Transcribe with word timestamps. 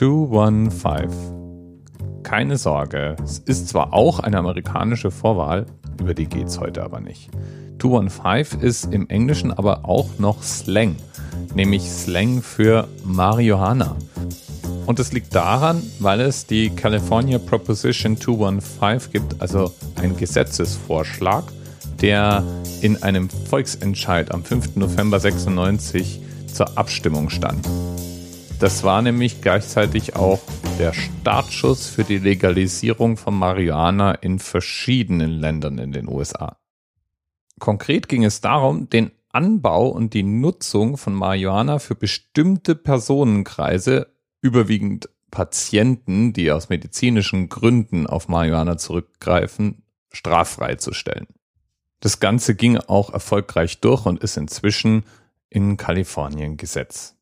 215. 0.00 1.10
Keine 2.22 2.56
Sorge, 2.56 3.16
es 3.22 3.38
ist 3.38 3.68
zwar 3.68 3.92
auch 3.92 4.18
eine 4.18 4.38
amerikanische 4.38 5.10
Vorwahl, 5.10 5.66
über 6.00 6.14
die 6.14 6.24
geht's 6.24 6.58
heute 6.58 6.82
aber 6.82 7.00
nicht. 7.00 7.28
215 7.80 8.60
ist 8.60 8.94
im 8.94 9.10
Englischen 9.10 9.52
aber 9.52 9.84
auch 9.84 10.18
noch 10.18 10.42
Slang, 10.42 10.96
nämlich 11.54 11.90
Slang 11.90 12.40
für 12.40 12.88
Marihuana. 13.04 13.94
Und 14.86 14.98
das 14.98 15.12
liegt 15.12 15.34
daran, 15.34 15.82
weil 15.98 16.22
es 16.22 16.46
die 16.46 16.70
California 16.70 17.38
Proposition 17.38 18.16
215 18.16 19.12
gibt, 19.12 19.42
also 19.42 19.74
ein 19.96 20.16
Gesetzesvorschlag, 20.16 21.44
der 22.00 22.42
in 22.80 23.02
einem 23.02 23.28
Volksentscheid 23.28 24.32
am 24.32 24.44
5. 24.44 24.76
November 24.76 25.20
96 25.20 26.22
zur 26.50 26.78
Abstimmung 26.78 27.28
stand. 27.28 27.68
Das 28.60 28.84
war 28.84 29.00
nämlich 29.00 29.40
gleichzeitig 29.40 30.16
auch 30.16 30.42
der 30.78 30.92
Startschuss 30.92 31.86
für 31.86 32.04
die 32.04 32.18
Legalisierung 32.18 33.16
von 33.16 33.34
Marihuana 33.34 34.12
in 34.12 34.38
verschiedenen 34.38 35.30
Ländern 35.30 35.78
in 35.78 35.92
den 35.92 36.06
USA. 36.06 36.58
Konkret 37.58 38.06
ging 38.06 38.22
es 38.22 38.42
darum, 38.42 38.90
den 38.90 39.12
Anbau 39.30 39.88
und 39.88 40.12
die 40.12 40.24
Nutzung 40.24 40.98
von 40.98 41.14
Marihuana 41.14 41.78
für 41.78 41.94
bestimmte 41.94 42.74
Personenkreise, 42.74 44.08
überwiegend 44.42 45.08
Patienten, 45.30 46.34
die 46.34 46.52
aus 46.52 46.68
medizinischen 46.68 47.48
Gründen 47.48 48.06
auf 48.06 48.28
Marihuana 48.28 48.76
zurückgreifen, 48.76 49.84
straffrei 50.12 50.74
zu 50.74 50.92
stellen. 50.92 51.28
Das 52.00 52.20
Ganze 52.20 52.54
ging 52.54 52.76
auch 52.76 53.10
erfolgreich 53.10 53.80
durch 53.80 54.04
und 54.04 54.22
ist 54.22 54.36
inzwischen 54.36 55.04
in 55.48 55.78
Kalifornien 55.78 56.58
Gesetz. 56.58 57.16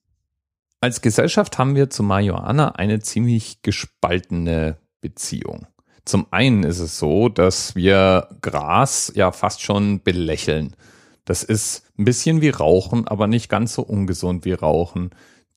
Als 0.80 1.00
Gesellschaft 1.00 1.58
haben 1.58 1.74
wir 1.74 1.90
zu 1.90 2.04
Marihuana 2.04 2.70
eine 2.76 3.00
ziemlich 3.00 3.62
gespaltene 3.62 4.78
Beziehung. 5.00 5.66
Zum 6.04 6.26
einen 6.30 6.62
ist 6.62 6.78
es 6.78 6.98
so, 6.98 7.28
dass 7.28 7.74
wir 7.74 8.28
Gras 8.42 9.12
ja 9.14 9.32
fast 9.32 9.60
schon 9.60 10.02
belächeln. 10.02 10.76
Das 11.24 11.42
ist 11.42 11.82
ein 11.98 12.04
bisschen 12.04 12.40
wie 12.42 12.50
Rauchen, 12.50 13.08
aber 13.08 13.26
nicht 13.26 13.48
ganz 13.48 13.74
so 13.74 13.82
ungesund 13.82 14.44
wie 14.44 14.52
Rauchen. 14.52 15.10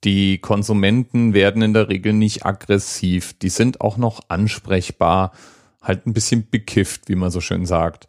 Die 0.03 0.39
Konsumenten 0.39 1.35
werden 1.35 1.61
in 1.61 1.73
der 1.73 1.88
Regel 1.88 2.13
nicht 2.13 2.44
aggressiv, 2.44 3.33
die 3.38 3.50
sind 3.50 3.80
auch 3.80 3.97
noch 3.97 4.22
ansprechbar, 4.28 5.33
halt 5.83 6.08
ein 6.08 6.13
bisschen 6.13 6.50
bekifft, 6.50 7.09
wie 7.09 7.16
man 7.16 7.30
so 7.30 7.41
schön 7.41 7.67
sagt. 7.67 8.08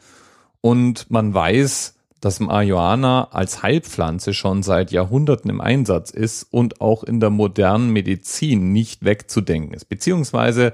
Und 0.63 1.11
man 1.11 1.35
weiß, 1.35 1.95
dass 2.23 2.39
Marihuana 2.39 3.29
als 3.33 3.65
Heilpflanze 3.65 4.33
schon 4.33 4.63
seit 4.63 4.93
Jahrhunderten 4.93 5.51
im 5.51 5.61
Einsatz 5.61 6.11
ist 6.11 6.45
und 6.45 6.81
auch 6.81 7.03
in 7.03 7.19
der 7.19 7.31
modernen 7.31 7.91
Medizin 7.91 8.73
nicht 8.73 9.05
wegzudenken 9.05 9.75
ist, 9.75 9.87
beziehungsweise 9.87 10.73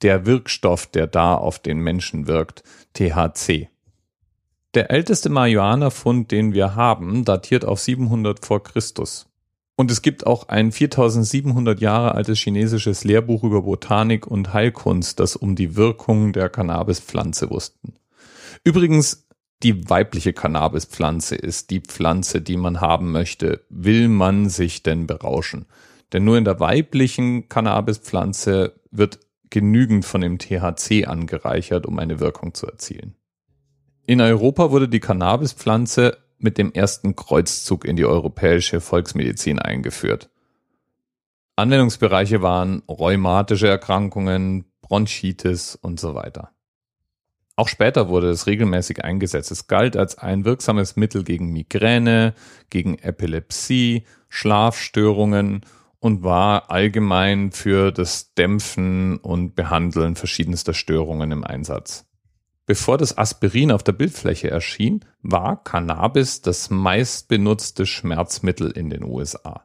der 0.00 0.24
Wirkstoff, 0.24 0.86
der 0.86 1.06
da 1.06 1.34
auf 1.34 1.58
den 1.58 1.78
Menschen 1.78 2.26
wirkt, 2.26 2.64
THC. 2.94 3.68
Der 4.72 4.90
älteste 4.90 5.28
Marihuana-Fund, 5.28 6.30
den 6.30 6.54
wir 6.54 6.74
haben, 6.74 7.26
datiert 7.26 7.66
auf 7.66 7.78
700 7.78 8.44
vor 8.44 8.62
Christus. 8.62 9.26
Und 9.76 9.90
es 9.90 10.00
gibt 10.00 10.26
auch 10.26 10.48
ein 10.48 10.72
4700 10.72 11.78
Jahre 11.78 12.14
altes 12.14 12.38
chinesisches 12.38 13.04
Lehrbuch 13.04 13.44
über 13.44 13.60
Botanik 13.60 14.26
und 14.26 14.54
Heilkunst, 14.54 15.20
das 15.20 15.36
um 15.36 15.56
die 15.56 15.76
Wirkung 15.76 16.32
der 16.32 16.48
Cannabispflanze 16.48 17.50
wussten. 17.50 17.92
Übrigens 18.64 19.25
die 19.62 19.88
weibliche 19.88 20.32
Cannabispflanze 20.32 21.34
ist 21.34 21.70
die 21.70 21.80
Pflanze, 21.80 22.42
die 22.42 22.56
man 22.56 22.80
haben 22.80 23.12
möchte, 23.12 23.64
will 23.68 24.08
man 24.08 24.48
sich 24.48 24.82
denn 24.82 25.06
berauschen? 25.06 25.66
Denn 26.12 26.24
nur 26.24 26.36
in 26.36 26.44
der 26.44 26.60
weiblichen 26.60 27.48
Cannabispflanze 27.48 28.80
wird 28.90 29.20
genügend 29.50 30.04
von 30.04 30.20
dem 30.20 30.38
THC 30.38 31.06
angereichert, 31.06 31.86
um 31.86 31.98
eine 31.98 32.20
Wirkung 32.20 32.54
zu 32.54 32.66
erzielen. 32.66 33.16
In 34.06 34.20
Europa 34.20 34.70
wurde 34.70 34.88
die 34.88 35.00
Cannabispflanze 35.00 36.18
mit 36.38 36.58
dem 36.58 36.72
ersten 36.72 37.16
Kreuzzug 37.16 37.84
in 37.84 37.96
die 37.96 38.04
europäische 38.04 38.80
Volksmedizin 38.80 39.58
eingeführt. 39.58 40.30
Anwendungsbereiche 41.56 42.42
waren 42.42 42.82
rheumatische 42.88 43.66
Erkrankungen, 43.66 44.66
Bronchitis 44.82 45.74
und 45.74 45.98
so 45.98 46.14
weiter. 46.14 46.50
Auch 47.56 47.68
später 47.68 48.08
wurde 48.08 48.28
es 48.28 48.46
regelmäßig 48.46 49.02
eingesetzt. 49.02 49.50
Es 49.50 49.66
galt 49.66 49.96
als 49.96 50.18
ein 50.18 50.44
wirksames 50.44 50.96
Mittel 50.96 51.24
gegen 51.24 51.52
Migräne, 51.52 52.34
gegen 52.68 52.98
Epilepsie, 52.98 54.04
Schlafstörungen 54.28 55.62
und 55.98 56.22
war 56.22 56.70
allgemein 56.70 57.52
für 57.52 57.92
das 57.92 58.34
Dämpfen 58.34 59.16
und 59.16 59.54
Behandeln 59.54 60.16
verschiedenster 60.16 60.74
Störungen 60.74 61.32
im 61.32 61.44
Einsatz. 61.44 62.04
Bevor 62.66 62.98
das 62.98 63.16
Aspirin 63.16 63.72
auf 63.72 63.82
der 63.82 63.92
Bildfläche 63.92 64.50
erschien, 64.50 65.04
war 65.22 65.62
Cannabis 65.62 66.42
das 66.42 66.68
meistbenutzte 66.68 67.86
Schmerzmittel 67.86 68.70
in 68.70 68.90
den 68.90 69.02
USA. 69.02 69.64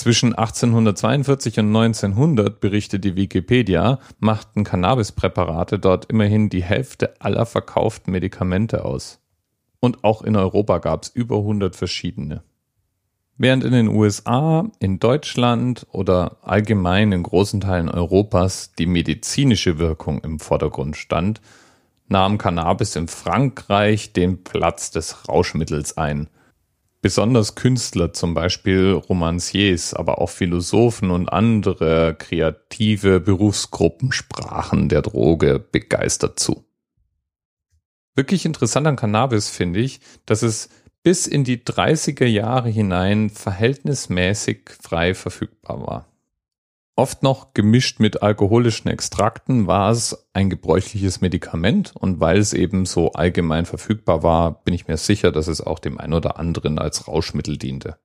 Zwischen 0.00 0.34
1842 0.34 1.58
und 1.58 1.76
1900, 1.76 2.58
berichtet 2.58 3.04
die 3.04 3.16
Wikipedia, 3.16 3.98
machten 4.18 4.64
Cannabispräparate 4.64 5.78
dort 5.78 6.06
immerhin 6.06 6.48
die 6.48 6.62
Hälfte 6.62 7.20
aller 7.20 7.44
verkauften 7.44 8.10
Medikamente 8.10 8.86
aus. 8.86 9.20
Und 9.78 10.02
auch 10.02 10.22
in 10.22 10.36
Europa 10.36 10.78
gab 10.78 11.02
es 11.02 11.10
über 11.10 11.36
100 11.36 11.76
verschiedene. 11.76 12.42
Während 13.36 13.62
in 13.62 13.72
den 13.72 13.88
USA, 13.88 14.70
in 14.78 15.00
Deutschland 15.00 15.86
oder 15.92 16.38
allgemein 16.40 17.12
in 17.12 17.22
großen 17.22 17.60
Teilen 17.60 17.90
Europas 17.90 18.72
die 18.72 18.86
medizinische 18.86 19.78
Wirkung 19.78 20.24
im 20.24 20.38
Vordergrund 20.38 20.96
stand, 20.96 21.42
nahm 22.08 22.38
Cannabis 22.38 22.96
in 22.96 23.06
Frankreich 23.06 24.14
den 24.14 24.44
Platz 24.44 24.92
des 24.92 25.28
Rauschmittels 25.28 25.98
ein– 25.98 26.30
besonders 27.00 27.54
Künstler, 27.54 28.12
zum 28.12 28.34
Beispiel 28.34 28.92
Romanciers, 28.92 29.94
aber 29.94 30.20
auch 30.20 30.30
Philosophen 30.30 31.10
und 31.10 31.28
andere 31.28 32.14
kreative 32.18 33.20
Berufsgruppen 33.20 34.12
sprachen 34.12 34.88
der 34.88 35.02
Droge 35.02 35.58
begeistert 35.58 36.38
zu. 36.38 36.64
Wirklich 38.14 38.44
interessant 38.44 38.86
an 38.86 38.96
Cannabis 38.96 39.48
finde 39.48 39.80
ich, 39.80 40.00
dass 40.26 40.42
es 40.42 40.68
bis 41.02 41.26
in 41.26 41.44
die 41.44 41.58
30er 41.58 42.26
Jahre 42.26 42.68
hinein 42.68 43.30
verhältnismäßig 43.30 44.70
frei 44.80 45.14
verfügbar 45.14 45.80
war. 45.86 46.09
Oft 46.96 47.22
noch 47.22 47.54
gemischt 47.54 47.98
mit 48.00 48.22
alkoholischen 48.22 48.90
Extrakten 48.90 49.66
war 49.66 49.90
es 49.90 50.28
ein 50.34 50.50
gebräuchliches 50.50 51.20
Medikament 51.20 51.94
und 51.94 52.20
weil 52.20 52.38
es 52.38 52.52
eben 52.52 52.84
so 52.84 53.12
allgemein 53.12 53.64
verfügbar 53.64 54.22
war, 54.22 54.62
bin 54.64 54.74
ich 54.74 54.86
mir 54.86 54.96
sicher, 54.96 55.32
dass 55.32 55.46
es 55.46 55.60
auch 55.60 55.78
dem 55.78 55.98
einen 55.98 56.12
oder 56.12 56.38
anderen 56.38 56.78
als 56.78 57.08
Rauschmittel 57.08 57.56
diente. 57.56 57.98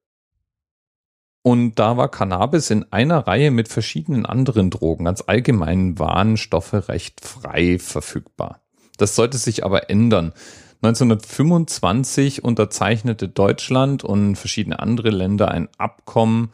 Und 1.41 1.75
da 1.75 1.95
war 1.95 2.09
Cannabis 2.09 2.71
in 2.71 2.91
einer 2.91 3.27
Reihe 3.27 3.51
mit 3.51 3.67
verschiedenen 3.67 4.25
anderen 4.25 4.71
Drogen 4.71 5.07
als 5.07 5.27
allgemeinen 5.27 5.99
Warnstoffe 5.99 6.89
recht 6.89 7.21
frei 7.21 7.77
verfügbar. 7.77 8.61
Das 8.97 9.15
sollte 9.15 9.37
sich 9.37 9.63
aber 9.63 9.89
ändern. 9.89 10.33
1925 10.81 12.43
unterzeichnete 12.43 13.27
Deutschland 13.27 14.03
und 14.03 14.37
verschiedene 14.37 14.79
andere 14.79 15.09
Länder 15.09 15.49
ein 15.49 15.69
Abkommen 15.77 16.51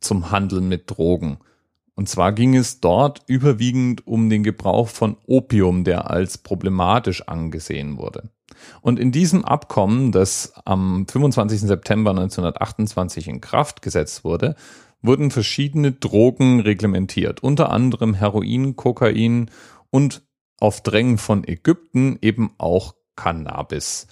zum 0.00 0.30
Handeln 0.30 0.68
mit 0.68 0.90
Drogen. 0.90 1.38
Und 1.94 2.08
zwar 2.08 2.32
ging 2.32 2.56
es 2.56 2.80
dort 2.80 3.22
überwiegend 3.26 4.06
um 4.06 4.30
den 4.30 4.42
Gebrauch 4.42 4.88
von 4.88 5.16
Opium, 5.26 5.84
der 5.84 6.10
als 6.10 6.38
problematisch 6.38 7.28
angesehen 7.28 7.98
wurde. 7.98 8.30
Und 8.80 8.98
in 8.98 9.12
diesem 9.12 9.44
Abkommen, 9.44 10.12
das 10.12 10.52
am 10.64 11.06
25. 11.06 11.60
September 11.60 12.10
1928 12.10 13.28
in 13.28 13.40
Kraft 13.40 13.82
gesetzt 13.82 14.24
wurde, 14.24 14.56
wurden 15.02 15.30
verschiedene 15.30 15.92
Drogen 15.92 16.60
reglementiert, 16.60 17.42
unter 17.42 17.70
anderem 17.70 18.14
Heroin, 18.14 18.76
Kokain 18.76 19.50
und 19.90 20.22
auf 20.58 20.82
Drängen 20.82 21.18
von 21.18 21.46
Ägypten 21.46 22.18
eben 22.20 22.50
auch 22.58 22.94
Cannabis. 23.16 24.06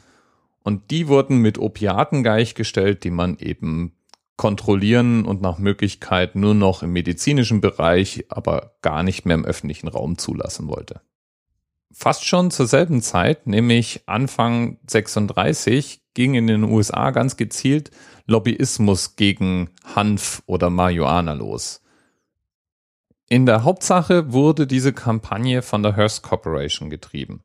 Und 0.63 0.91
die 0.91 1.09
wurden 1.09 1.39
mit 1.39 1.59
Opiaten 1.59 2.23
gleichgestellt, 2.23 3.05
die 3.05 3.11
man 3.11 3.39
eben 3.39 3.93
kontrollieren 4.39 5.27
und 5.27 5.43
nach 5.43 5.59
Möglichkeit 5.59 6.37
nur 6.37 6.55
noch 6.55 6.83
im 6.83 6.93
medizinischen 6.93 7.61
Bereich, 7.61 8.25
aber 8.31 8.77
gar 8.81 9.03
nicht 9.03 9.27
mehr 9.27 9.35
im 9.35 9.45
öffentlichen 9.45 9.89
Raum 9.89 10.17
zulassen 10.17 10.69
wollte. 10.69 11.03
Fast 11.93 12.25
schon 12.25 12.51
zur 12.51 12.67
selben 12.67 13.03
Zeit, 13.03 13.49
nämlich 13.49 14.05
Anfang 14.07 14.79
36, 14.87 16.03
ging 16.15 16.35
in 16.35 16.47
den 16.47 16.63
USA 16.63 17.11
ganz 17.11 17.37
gezielt 17.37 17.91
Lobbyismus 18.27 19.17
gegen 19.17 19.71
Hanf 19.85 20.43
oder 20.47 20.71
Marihuana 20.71 21.33
los. 21.33 21.83
In 23.29 23.45
der 23.45 23.65
Hauptsache 23.65 24.33
wurde 24.33 24.69
diese 24.69 24.93
Kampagne 24.93 25.63
von 25.63 25.83
der 25.83 25.97
Hearst 25.97 26.23
Corporation 26.23 26.91
getrieben. 26.91 27.43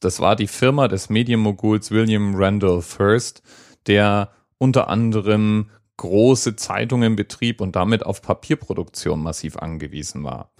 Das 0.00 0.20
war 0.20 0.36
die 0.36 0.48
Firma 0.48 0.88
des 0.88 1.10
Medienmoguls 1.10 1.90
William 1.90 2.34
Randolph 2.34 2.98
Hearst, 2.98 3.42
der 3.86 4.30
unter 4.56 4.88
anderem 4.88 5.70
große 5.96 6.56
Zeitungen 6.56 7.16
betrieb 7.16 7.60
und 7.60 7.76
damit 7.76 8.04
auf 8.04 8.22
Papierproduktion 8.22 9.22
massiv 9.22 9.56
angewiesen 9.56 10.24
war. 10.24 10.52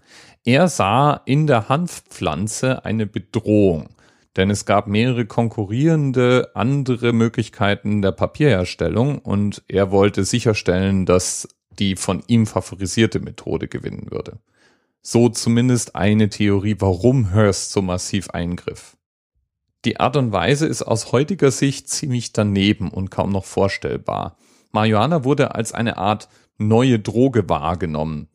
Er 0.44 0.68
sah 0.68 1.20
in 1.24 1.46
der 1.46 1.68
Hanfpflanze 1.68 2.84
eine 2.84 3.06
Bedrohung, 3.06 3.90
denn 4.36 4.50
es 4.50 4.64
gab 4.64 4.86
mehrere 4.86 5.26
konkurrierende 5.26 6.50
andere 6.54 7.12
Möglichkeiten 7.12 8.02
der 8.02 8.12
Papierherstellung 8.12 9.18
und 9.18 9.62
er 9.68 9.90
wollte 9.90 10.24
sicherstellen, 10.24 11.06
dass 11.06 11.48
die 11.78 11.96
von 11.96 12.22
ihm 12.26 12.46
favorisierte 12.46 13.20
Methode 13.20 13.68
gewinnen 13.68 14.10
würde. 14.10 14.38
So 15.00 15.28
zumindest 15.28 15.96
eine 15.96 16.28
Theorie, 16.28 16.76
warum 16.78 17.32
Hearst 17.32 17.72
so 17.72 17.82
massiv 17.82 18.30
eingriff. 18.30 18.96
Die 19.84 19.98
Art 19.98 20.16
und 20.16 20.30
Weise 20.30 20.66
ist 20.66 20.82
aus 20.82 21.10
heutiger 21.10 21.50
Sicht 21.50 21.88
ziemlich 21.88 22.32
daneben 22.32 22.88
und 22.88 23.10
kaum 23.10 23.32
noch 23.32 23.44
vorstellbar. 23.44 24.36
Marihuana 24.72 25.24
wurde 25.24 25.54
als 25.54 25.72
eine 25.72 25.98
Art 25.98 26.28
neue 26.58 26.98
Droge 26.98 27.48
wahrgenommen 27.48 28.28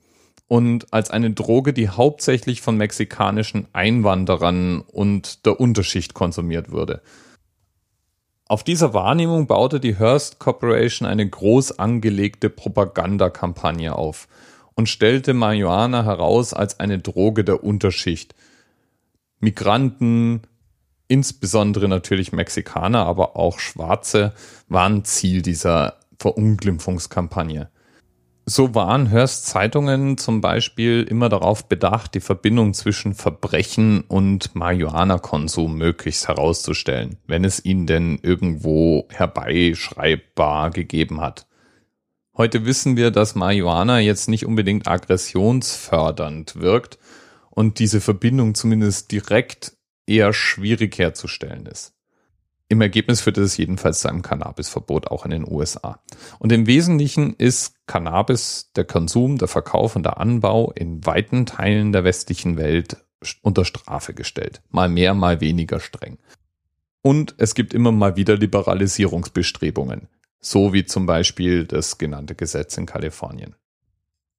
und 0.47 0.93
als 0.93 1.11
eine 1.11 1.31
Droge, 1.31 1.73
die 1.73 1.89
hauptsächlich 1.89 2.61
von 2.61 2.77
mexikanischen 2.77 3.67
Einwanderern 3.73 4.81
und 4.81 5.45
der 5.45 5.59
Unterschicht 5.59 6.13
konsumiert 6.13 6.71
wurde. 6.71 7.01
Auf 8.47 8.63
dieser 8.63 8.93
Wahrnehmung 8.93 9.47
baute 9.47 9.81
die 9.81 9.99
Hearst 9.99 10.39
Corporation 10.39 11.05
eine 11.05 11.27
groß 11.27 11.79
angelegte 11.79 12.49
Propagandakampagne 12.49 13.93
auf 13.93 14.29
und 14.73 14.87
stellte 14.87 15.33
Marihuana 15.33 16.05
heraus 16.05 16.53
als 16.53 16.79
eine 16.79 16.99
Droge 16.99 17.43
der 17.43 17.61
Unterschicht. 17.63 18.35
Migranten, 19.39 20.43
insbesondere 21.09 21.89
natürlich 21.89 22.31
Mexikaner, 22.31 23.05
aber 23.05 23.35
auch 23.35 23.59
Schwarze, 23.59 24.33
waren 24.69 25.03
Ziel 25.03 25.41
dieser 25.41 25.99
Verunglimpfungskampagne. 26.19 27.69
So 28.49 28.73
waren 28.73 29.07
Hearst 29.07 29.47
Zeitungen 29.47 30.17
zum 30.17 30.39
Beispiel 30.39 31.03
immer 31.03 31.27
darauf 31.27 31.67
bedacht, 31.67 32.15
die 32.15 32.21
Verbindung 32.21 32.73
zwischen 32.73 33.13
Verbrechen 33.13 34.05
und 34.07 34.55
Marihuana-Konsum 34.55 35.77
möglichst 35.77 36.29
herauszustellen, 36.29 37.17
wenn 37.27 37.43
es 37.43 37.65
ihn 37.65 37.87
denn 37.87 38.19
irgendwo 38.21 39.05
herbeischreibbar 39.09 40.71
gegeben 40.71 41.19
hat. 41.19 41.45
Heute 42.37 42.65
wissen 42.65 42.95
wir, 42.95 43.11
dass 43.11 43.35
Marihuana 43.35 43.99
jetzt 43.99 44.29
nicht 44.29 44.45
unbedingt 44.45 44.87
aggressionsfördernd 44.87 46.55
wirkt 46.55 46.99
und 47.49 47.79
diese 47.79 47.99
Verbindung 47.99 48.55
zumindest 48.55 49.11
direkt 49.11 49.75
eher 50.05 50.31
schwierig 50.31 50.97
herzustellen 50.97 51.65
ist. 51.65 51.96
Im 52.69 52.81
Ergebnis 52.81 53.21
führte 53.21 53.41
es 53.41 53.55
jedenfalls 53.55 54.01
zu 54.01 54.09
einem 54.09 54.21
Cannabisverbot 54.21 55.07
auch 55.07 55.23
in 55.23 55.31
den 55.31 55.49
USA. 55.49 56.01
Und 56.37 56.51
im 56.51 56.67
Wesentlichen 56.67 57.33
ist 57.33 57.75
Cannabis, 57.87 58.71
der 58.75 58.83
Konsum, 58.83 59.37
der 59.37 59.47
Verkauf 59.47 59.95
und 59.95 60.03
der 60.03 60.19
Anbau 60.19 60.71
in 60.71 61.05
weiten 61.05 61.45
Teilen 61.45 61.93
der 61.93 62.03
westlichen 62.03 62.57
Welt 62.57 62.97
unter 63.41 63.63
Strafe 63.63 64.13
gestellt. 64.13 64.61
Mal 64.69 64.89
mehr, 64.89 65.13
mal 65.13 65.39
weniger 65.39 65.79
streng. 65.79 66.17
Und 67.01 67.35
es 67.37 67.55
gibt 67.55 67.73
immer 67.73 67.93
mal 67.93 68.17
wieder 68.17 68.35
Liberalisierungsbestrebungen. 68.35 70.09
So 70.41 70.73
wie 70.73 70.85
zum 70.85 71.05
Beispiel 71.05 71.65
das 71.65 71.97
genannte 71.97 72.35
Gesetz 72.35 72.77
in 72.77 72.85
Kalifornien. 72.85 73.55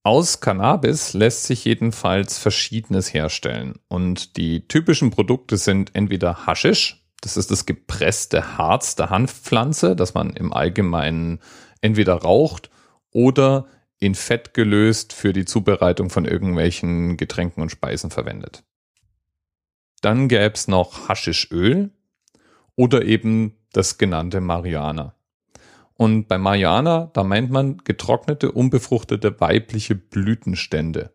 Aus 0.02 0.40
Cannabis 0.40 1.14
lässt 1.14 1.44
sich 1.44 1.64
jedenfalls 1.64 2.38
Verschiedenes 2.38 3.12
herstellen. 3.12 3.78
Und 3.88 4.36
die 4.36 4.68
typischen 4.68 5.10
Produkte 5.10 5.56
sind 5.56 5.94
entweder 5.94 6.46
Haschisch, 6.46 7.02
das 7.20 7.36
ist 7.36 7.50
das 7.50 7.66
gepresste 7.66 8.58
Harz 8.58 8.94
der 8.96 9.10
Hanfpflanze, 9.10 9.96
das 9.96 10.14
man 10.14 10.30
im 10.30 10.52
Allgemeinen 10.52 11.40
entweder 11.80 12.14
raucht 12.14 12.70
oder 13.10 13.66
in 13.98 14.14
Fett 14.14 14.54
gelöst 14.54 15.12
für 15.12 15.32
die 15.32 15.44
Zubereitung 15.44 16.10
von 16.10 16.24
irgendwelchen 16.24 17.16
Getränken 17.16 17.62
und 17.62 17.70
Speisen 17.70 18.10
verwendet. 18.10 18.62
Dann 20.00 20.28
gäbe 20.28 20.54
es 20.54 20.68
noch 20.68 21.08
Haschischöl 21.08 21.90
oder 22.76 23.04
eben 23.04 23.56
das 23.72 23.98
genannte 23.98 24.40
Marihuana. 24.40 25.14
Und 25.94 26.28
bei 26.28 26.38
Marihuana, 26.38 27.10
da 27.12 27.24
meint 27.24 27.50
man 27.50 27.78
getrocknete, 27.78 28.52
unbefruchtete 28.52 29.40
weibliche 29.40 29.96
Blütenstände, 29.96 31.12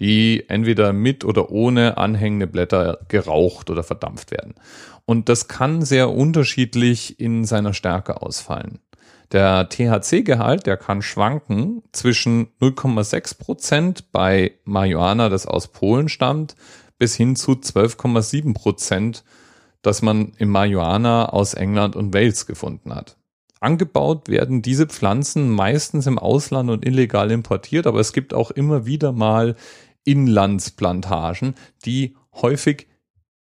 die 0.00 0.44
entweder 0.48 0.92
mit 0.92 1.24
oder 1.24 1.50
ohne 1.50 1.96
anhängende 1.98 2.46
Blätter 2.46 2.98
geraucht 3.08 3.70
oder 3.70 3.82
verdampft 3.82 4.30
werden. 4.30 4.54
Und 5.06 5.28
das 5.28 5.48
kann 5.48 5.82
sehr 5.82 6.10
unterschiedlich 6.10 7.20
in 7.20 7.44
seiner 7.44 7.74
Stärke 7.74 8.22
ausfallen. 8.22 8.80
Der 9.32 9.68
THC-Gehalt, 9.68 10.66
der 10.66 10.76
kann 10.76 11.02
schwanken 11.02 11.82
zwischen 11.92 12.48
0,6 12.60 13.38
Prozent 13.38 14.12
bei 14.12 14.52
Marihuana, 14.64 15.28
das 15.28 15.46
aus 15.46 15.68
Polen 15.68 16.08
stammt, 16.08 16.54
bis 16.98 17.16
hin 17.16 17.34
zu 17.36 17.52
12,7 17.52 18.54
Prozent, 18.54 19.24
das 19.82 20.02
man 20.02 20.32
im 20.38 20.50
Marihuana 20.50 21.30
aus 21.30 21.54
England 21.54 21.96
und 21.96 22.14
Wales 22.14 22.46
gefunden 22.46 22.94
hat. 22.94 23.16
Angebaut 23.64 24.28
werden 24.28 24.62
diese 24.62 24.86
Pflanzen 24.86 25.50
meistens 25.50 26.06
im 26.06 26.18
Ausland 26.18 26.70
und 26.70 26.84
illegal 26.84 27.30
importiert, 27.30 27.86
aber 27.86 27.98
es 27.98 28.12
gibt 28.12 28.34
auch 28.34 28.50
immer 28.50 28.84
wieder 28.84 29.12
mal 29.12 29.56
Inlandsplantagen, 30.04 31.54
die 31.84 32.14
häufig 32.34 32.86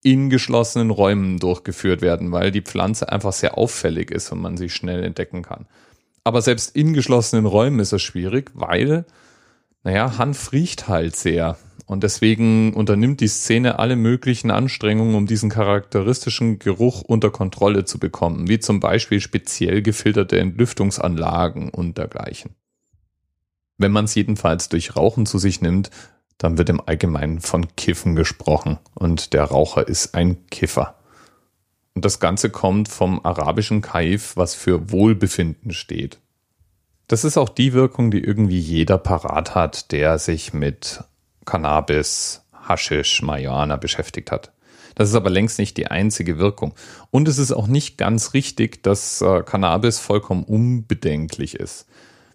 in 0.04 0.30
geschlossenen 0.30 0.90
Räumen 0.90 1.40
durchgeführt 1.40 2.02
werden, 2.02 2.32
weil 2.32 2.52
die 2.52 2.62
Pflanze 2.62 3.12
einfach 3.12 3.34
sehr 3.34 3.58
auffällig 3.58 4.12
ist 4.12 4.32
und 4.32 4.42
man 4.42 4.58
sie 4.58 4.70
schnell 4.70 5.04
entdecken 5.04 5.42
kann. 5.42 5.68
Aber 6.24 6.42
selbst 6.42 6.76
in 6.76 6.94
geschlossenen 6.94 7.46
Räumen 7.46 7.80
ist 7.80 7.94
es 7.94 8.02
schwierig, 8.02 8.52
weil, 8.54 9.06
naja, 9.84 10.18
Hanf 10.18 10.52
riecht 10.52 10.88
halt 10.88 11.16
sehr. 11.16 11.58
Und 11.86 12.04
deswegen 12.04 12.74
unternimmt 12.74 13.20
die 13.20 13.28
Szene 13.28 13.80
alle 13.80 13.98
möglichen 13.98 14.50
Anstrengungen, 14.50 15.16
um 15.16 15.26
diesen 15.26 15.50
charakteristischen 15.50 16.58
Geruch 16.58 17.02
unter 17.02 17.32
Kontrolle 17.32 17.84
zu 17.84 18.00
bekommen, 18.00 18.48
wie 18.48 18.60
zum 18.60 18.80
Beispiel 18.80 19.20
speziell 19.20 19.82
gefilterte 19.82 20.40
Entlüftungsanlagen 20.40 21.70
und 21.70 21.98
dergleichen. 21.98 22.56
Wenn 23.78 23.92
man 23.92 24.06
es 24.06 24.16
jedenfalls 24.16 24.70
durch 24.70 24.96
Rauchen 24.96 25.26
zu 25.26 25.38
sich 25.38 25.60
nimmt, 25.60 25.90
dann 26.38 26.58
wird 26.58 26.70
im 26.70 26.80
Allgemeinen 26.80 27.42
von 27.42 27.76
Kiffen 27.76 28.16
gesprochen 28.16 28.80
und 28.94 29.34
der 29.34 29.44
Raucher 29.44 29.88
ist 29.88 30.16
ein 30.16 30.48
Kiffer. 30.48 30.96
Und 31.94 32.06
das 32.06 32.20
Ganze 32.20 32.50
kommt 32.50 32.88
vom 32.88 33.26
arabischen 33.26 33.82
Kaif, 33.82 34.38
was 34.38 34.56
für 34.56 34.92
Wohlbefinden 34.92 35.72
steht. 35.72 36.20
Das 37.12 37.26
ist 37.26 37.38
auch 37.38 37.50
die 37.50 37.74
Wirkung, 37.74 38.10
die 38.10 38.24
irgendwie 38.24 38.58
jeder 38.58 38.98
parat 38.98 39.54
hat, 39.54 39.92
der 39.92 40.18
sich 40.18 40.54
mit 40.54 41.04
Cannabis, 41.44 42.46
Haschisch, 42.54 43.22
Marihuana 43.22 43.76
beschäftigt 43.76 44.32
hat. 44.32 44.54
Das 44.96 45.10
ist 45.10 45.16
aber 45.16 45.30
längst 45.30 45.60
nicht 45.60 45.76
die 45.76 45.88
einzige 45.88 46.38
Wirkung. 46.38 46.74
Und 47.10 47.28
es 47.28 47.38
ist 47.38 47.52
auch 47.52 47.68
nicht 47.68 47.98
ganz 47.98 48.34
richtig, 48.34 48.82
dass 48.82 49.22
äh, 49.22 49.44
Cannabis 49.44 50.00
vollkommen 50.00 50.46
unbedenklich 50.46 51.56
ist. 51.56 51.86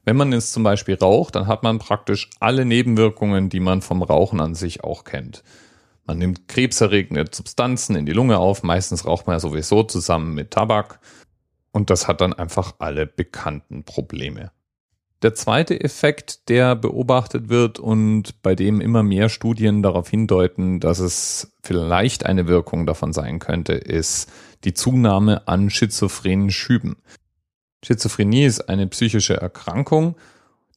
Wenn 0.05 0.17
man 0.17 0.31
es 0.35 0.53
zum 0.53 0.63
Beispiel 0.63 0.97
raucht, 0.97 1.37
dann 1.37 1.47
hat 1.47 1.63
man 1.63 1.79
praktisch 1.79 2.29
alle 2.39 2.67
Nebenwirkungen, 2.67 3.49
die 3.49 3.61
man 3.61 3.81
vom 3.81 4.03
Rauchen 4.03 4.43
an 4.43 4.55
sich 4.55 4.85
auch 4.85 5.05
kennt. 5.05 5.43
Man 6.05 6.19
nimmt 6.19 6.49
krebserregende 6.49 7.25
Substanzen 7.33 7.97
in 7.97 8.05
die 8.05 8.13
Lunge 8.13 8.37
auf, 8.37 8.63
meistens 8.63 9.07
raucht 9.07 9.27
man 9.27 9.37
ja 9.37 9.41
sowieso 9.41 9.85
zusammen 9.85 10.35
mit 10.35 10.51
Tabak 10.51 11.01
und 11.73 11.89
das 11.89 12.09
hat 12.09 12.21
dann 12.21 12.35
einfach 12.35 12.75
alle 12.79 13.07
bekannten 13.07 13.83
Probleme. 13.83 14.51
Der 15.23 15.35
zweite 15.35 15.81
Effekt, 15.81 16.49
der 16.51 16.77
beobachtet 16.77 17.49
wird 17.49 17.79
und 17.79 18.43
bei 18.43 18.55
dem 18.55 18.81
immer 18.81 19.03
mehr 19.03 19.31
Studien 19.31 19.83
darauf 19.83 20.11
hindeuten, 20.11 20.79
dass 20.79 20.99
es 20.99 21.53
vielleicht 21.63 22.27
eine 22.27 22.49
Wirkung 22.49 22.87
davon 22.87 23.15
sein 23.15 23.39
könnte, 23.39 23.73
ist 23.73 24.31
die 24.65 24.75
Zunahme 24.75 25.49
an 25.49 25.71
schizophrenen 25.71 26.51
Schüben. 26.51 26.97
Schizophrenie 27.83 28.45
ist 28.45 28.69
eine 28.69 28.87
psychische 28.89 29.41
Erkrankung, 29.41 30.17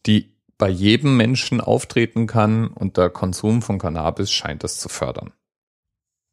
die 0.06 0.34
bei 0.58 0.70
jedem 0.70 1.18
Menschen 1.18 1.60
auftreten 1.60 2.28
kann 2.28 2.68
und 2.68 2.98
der 2.98 3.10
Konsum 3.10 3.62
von 3.62 3.80
Cannabis 3.80 4.32
scheint 4.32 4.64
das 4.64 4.78
zu 4.80 4.90
fördern. 4.90 5.34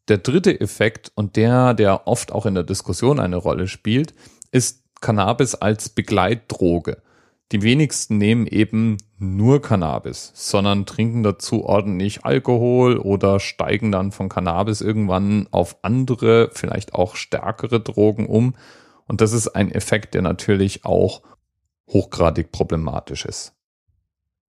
Der 0.09 0.19
dritte 0.19 0.61
Effekt 0.61 1.11
und 1.15 1.37
der, 1.37 1.75
der 1.75 2.07
oft 2.07 2.31
auch 2.31 2.47
in 2.47 2.55
der 2.55 2.63
Diskussion 2.63 3.19
eine 3.19 3.37
Rolle 3.37 3.67
spielt, 3.67 4.15
ist 4.53 4.85
Cannabis 5.01 5.55
als 5.55 5.89
Begleitdroge. 5.89 7.03
Die 7.53 7.63
wenigsten 7.63 8.19
nehmen 8.19 8.47
eben 8.47 8.97
nur 9.19 9.63
Cannabis, 9.63 10.33
sondern 10.35 10.85
trinken 10.85 11.23
dazu 11.23 11.65
ordentlich 11.65 12.25
Alkohol 12.25 12.99
oder 12.99 13.39
steigen 13.39 13.93
dann 13.93 14.11
von 14.11 14.29
Cannabis 14.29 14.81
irgendwann 14.81 15.47
auf 15.53 15.77
andere, 15.83 16.51
vielleicht 16.53 16.95
auch 16.95 17.15
stärkere 17.15 17.81
Drogen 17.81 18.27
um 18.27 18.55
und 19.07 19.21
das 19.21 19.33
ist 19.33 19.49
ein 19.49 19.71
Effekt, 19.71 20.15
der 20.15 20.23
natürlich 20.23 20.85
auch 20.85 21.23
hochgradig 21.89 22.51
problematisch 22.51 23.25
ist. 23.25 23.55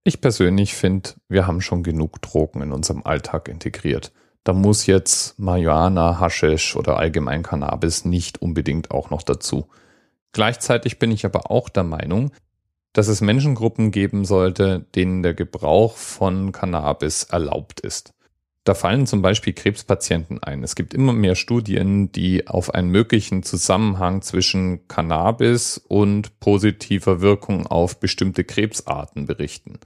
Ich 0.04 0.20
persönlich 0.20 0.74
finde, 0.74 1.10
wir 1.28 1.46
haben 1.46 1.60
schon 1.60 1.82
genug 1.82 2.22
Drogen 2.22 2.62
in 2.62 2.72
unserem 2.72 3.02
Alltag 3.04 3.48
integriert. 3.48 4.12
Da 4.44 4.52
muss 4.52 4.86
jetzt 4.86 5.38
Marihuana, 5.38 6.20
Haschisch 6.20 6.76
oder 6.76 6.98
allgemein 6.98 7.42
Cannabis 7.42 8.04
nicht 8.04 8.40
unbedingt 8.42 8.90
auch 8.90 9.10
noch 9.10 9.22
dazu. 9.22 9.68
Gleichzeitig 10.32 10.98
bin 10.98 11.10
ich 11.10 11.24
aber 11.24 11.50
auch 11.50 11.68
der 11.68 11.84
Meinung, 11.84 12.32
dass 12.94 13.08
es 13.08 13.20
Menschengruppen 13.20 13.90
geben 13.90 14.24
sollte, 14.24 14.86
denen 14.94 15.22
der 15.22 15.34
Gebrauch 15.34 15.96
von 15.96 16.52
Cannabis 16.52 17.24
erlaubt 17.24 17.80
ist. 17.80 18.14
Da 18.62 18.72
fallen 18.72 19.06
zum 19.06 19.20
Beispiel 19.20 19.52
Krebspatienten 19.52 20.42
ein. 20.42 20.62
Es 20.64 20.74
gibt 20.74 20.94
immer 20.94 21.12
mehr 21.12 21.34
Studien, 21.34 22.10
die 22.12 22.48
auf 22.48 22.72
einen 22.72 22.88
möglichen 22.88 23.42
Zusammenhang 23.42 24.22
zwischen 24.22 24.88
Cannabis 24.88 25.76
und 25.86 26.40
positiver 26.40 27.20
Wirkung 27.20 27.66
auf 27.66 28.00
bestimmte 28.00 28.42
Krebsarten 28.42 29.26
berichten. 29.26 29.80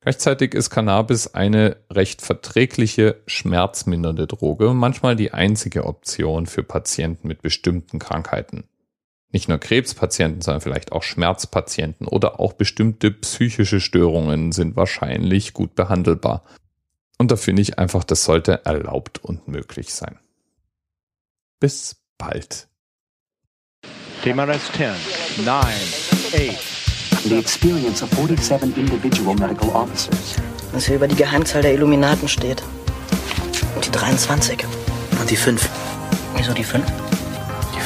Gleichzeitig 0.00 0.52
ist 0.54 0.68
Cannabis 0.68 1.28
eine 1.28 1.76
recht 1.88 2.20
verträgliche, 2.22 3.22
schmerzmindernde 3.26 4.26
Droge 4.26 4.74
manchmal 4.74 5.16
die 5.16 5.32
einzige 5.32 5.86
Option 5.86 6.46
für 6.46 6.64
Patienten 6.64 7.28
mit 7.28 7.40
bestimmten 7.40 7.98
Krankheiten. 7.98 8.64
Nicht 9.32 9.48
nur 9.48 9.58
Krebspatienten, 9.58 10.42
sondern 10.42 10.60
vielleicht 10.60 10.92
auch 10.92 11.02
Schmerzpatienten 11.02 12.06
oder 12.06 12.38
auch 12.38 12.52
bestimmte 12.52 13.10
psychische 13.10 13.80
Störungen 13.80 14.52
sind 14.52 14.76
wahrscheinlich 14.76 15.54
gut 15.54 15.74
behandelbar. 15.74 16.44
Und 17.18 17.30
da 17.30 17.36
finde 17.36 17.62
ich 17.62 17.78
einfach, 17.78 18.04
das 18.04 18.24
sollte 18.24 18.64
erlaubt 18.66 19.18
und 19.24 19.48
möglich 19.48 19.94
sein. 19.94 20.18
Bis 21.60 21.96
bald. 22.18 22.68
TMRS 24.22 24.70
10, 24.72 25.44
9, 25.44 25.56
8. 25.56 26.82
The 27.24 27.38
experience 27.38 28.02
of 28.02 28.10
47 28.10 28.76
individual 28.76 29.34
medical 29.36 29.70
officers. 29.70 30.36
Was 30.72 30.86
hier 30.86 30.96
über 30.96 31.08
die 31.08 31.14
Geheimzahl 31.14 31.62
der 31.62 31.74
Illuminaten 31.74 32.28
steht. 32.28 32.62
Und 33.76 33.86
die 33.86 33.90
23. 33.92 34.64
Und 35.20 35.30
die 35.30 35.36
5. 35.36 35.68
Wieso 36.36 36.52
die 36.52 36.64
5? 36.64 37.11